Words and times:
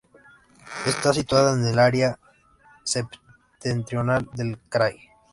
Está 0.87 1.13
situado 1.13 1.53
en 1.53 1.63
el 1.63 1.77
área 1.77 2.17
septentrional 2.83 4.27
del 4.33 4.57
krai. 4.67 4.99